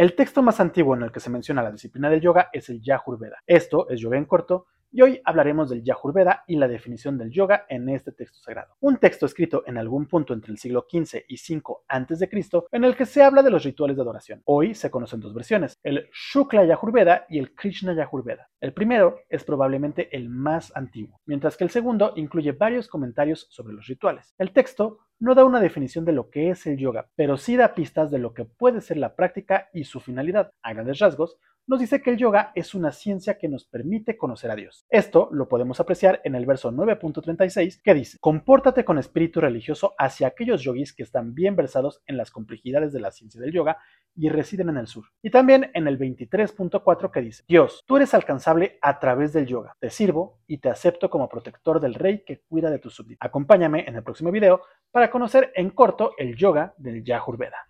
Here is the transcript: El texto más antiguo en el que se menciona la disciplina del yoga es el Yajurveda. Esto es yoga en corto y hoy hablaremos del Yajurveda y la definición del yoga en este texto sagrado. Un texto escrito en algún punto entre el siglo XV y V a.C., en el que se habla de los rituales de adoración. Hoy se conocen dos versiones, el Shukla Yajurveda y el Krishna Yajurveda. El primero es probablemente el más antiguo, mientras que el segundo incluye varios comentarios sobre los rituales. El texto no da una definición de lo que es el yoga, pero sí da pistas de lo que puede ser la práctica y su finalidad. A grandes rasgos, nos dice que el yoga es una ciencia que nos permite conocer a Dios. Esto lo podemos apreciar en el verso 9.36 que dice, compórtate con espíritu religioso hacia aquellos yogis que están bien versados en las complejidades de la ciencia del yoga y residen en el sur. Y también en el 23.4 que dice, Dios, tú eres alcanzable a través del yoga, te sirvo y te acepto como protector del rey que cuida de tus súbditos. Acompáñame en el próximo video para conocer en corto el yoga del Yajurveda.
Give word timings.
El 0.00 0.14
texto 0.14 0.40
más 0.40 0.58
antiguo 0.60 0.96
en 0.96 1.02
el 1.02 1.12
que 1.12 1.20
se 1.20 1.28
menciona 1.28 1.62
la 1.62 1.72
disciplina 1.72 2.08
del 2.08 2.22
yoga 2.22 2.48
es 2.54 2.70
el 2.70 2.80
Yajurveda. 2.80 3.36
Esto 3.46 3.86
es 3.90 4.00
yoga 4.00 4.16
en 4.16 4.24
corto 4.24 4.68
y 4.90 5.02
hoy 5.02 5.20
hablaremos 5.26 5.68
del 5.68 5.82
Yajurveda 5.82 6.44
y 6.46 6.56
la 6.56 6.68
definición 6.68 7.18
del 7.18 7.30
yoga 7.30 7.66
en 7.68 7.86
este 7.90 8.10
texto 8.10 8.38
sagrado. 8.40 8.76
Un 8.80 8.96
texto 8.96 9.26
escrito 9.26 9.62
en 9.66 9.76
algún 9.76 10.06
punto 10.06 10.32
entre 10.32 10.52
el 10.52 10.58
siglo 10.58 10.86
XV 10.90 11.24
y 11.28 11.34
V 11.34 11.62
a.C., 11.86 12.30
en 12.72 12.84
el 12.84 12.96
que 12.96 13.04
se 13.04 13.22
habla 13.22 13.42
de 13.42 13.50
los 13.50 13.62
rituales 13.62 13.94
de 13.94 14.02
adoración. 14.02 14.40
Hoy 14.46 14.74
se 14.74 14.90
conocen 14.90 15.20
dos 15.20 15.34
versiones, 15.34 15.78
el 15.82 16.08
Shukla 16.14 16.64
Yajurveda 16.64 17.26
y 17.28 17.38
el 17.38 17.54
Krishna 17.54 17.92
Yajurveda. 17.92 18.48
El 18.58 18.72
primero 18.72 19.18
es 19.28 19.44
probablemente 19.44 20.08
el 20.16 20.30
más 20.30 20.74
antiguo, 20.74 21.20
mientras 21.26 21.58
que 21.58 21.64
el 21.64 21.70
segundo 21.70 22.14
incluye 22.16 22.52
varios 22.52 22.88
comentarios 22.88 23.48
sobre 23.50 23.74
los 23.74 23.86
rituales. 23.86 24.34
El 24.38 24.52
texto 24.52 25.00
no 25.20 25.34
da 25.34 25.44
una 25.44 25.60
definición 25.60 26.04
de 26.04 26.12
lo 26.12 26.30
que 26.30 26.50
es 26.50 26.66
el 26.66 26.78
yoga, 26.78 27.08
pero 27.14 27.36
sí 27.36 27.56
da 27.56 27.74
pistas 27.74 28.10
de 28.10 28.18
lo 28.18 28.32
que 28.32 28.46
puede 28.46 28.80
ser 28.80 28.96
la 28.96 29.14
práctica 29.14 29.68
y 29.72 29.84
su 29.84 30.00
finalidad. 30.00 30.50
A 30.62 30.72
grandes 30.72 30.98
rasgos, 30.98 31.38
nos 31.70 31.78
dice 31.78 32.02
que 32.02 32.10
el 32.10 32.16
yoga 32.16 32.50
es 32.56 32.74
una 32.74 32.90
ciencia 32.90 33.38
que 33.38 33.48
nos 33.48 33.64
permite 33.64 34.16
conocer 34.16 34.50
a 34.50 34.56
Dios. 34.56 34.86
Esto 34.90 35.28
lo 35.30 35.48
podemos 35.48 35.78
apreciar 35.78 36.20
en 36.24 36.34
el 36.34 36.44
verso 36.44 36.72
9.36 36.72 37.80
que 37.80 37.94
dice, 37.94 38.18
compórtate 38.18 38.84
con 38.84 38.98
espíritu 38.98 39.40
religioso 39.40 39.94
hacia 39.96 40.26
aquellos 40.26 40.62
yogis 40.62 40.92
que 40.92 41.04
están 41.04 41.32
bien 41.32 41.54
versados 41.54 42.02
en 42.06 42.16
las 42.16 42.32
complejidades 42.32 42.92
de 42.92 42.98
la 42.98 43.12
ciencia 43.12 43.40
del 43.40 43.52
yoga 43.52 43.78
y 44.16 44.30
residen 44.30 44.70
en 44.70 44.78
el 44.78 44.88
sur. 44.88 45.04
Y 45.22 45.30
también 45.30 45.70
en 45.74 45.86
el 45.86 45.96
23.4 45.96 47.10
que 47.12 47.20
dice, 47.20 47.44
Dios, 47.46 47.84
tú 47.86 47.98
eres 47.98 48.14
alcanzable 48.14 48.78
a 48.82 48.98
través 48.98 49.32
del 49.32 49.46
yoga, 49.46 49.76
te 49.78 49.90
sirvo 49.90 50.40
y 50.48 50.58
te 50.58 50.70
acepto 50.70 51.08
como 51.08 51.28
protector 51.28 51.78
del 51.78 51.94
rey 51.94 52.24
que 52.24 52.40
cuida 52.48 52.70
de 52.70 52.80
tus 52.80 52.94
súbditos. 52.94 53.24
Acompáñame 53.24 53.84
en 53.86 53.94
el 53.94 54.02
próximo 54.02 54.32
video 54.32 54.62
para 54.90 55.10
conocer 55.10 55.52
en 55.54 55.70
corto 55.70 56.12
el 56.18 56.36
yoga 56.36 56.74
del 56.76 57.04
Yajurveda. 57.04 57.68